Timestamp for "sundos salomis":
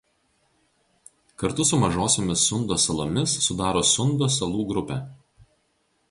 2.51-3.35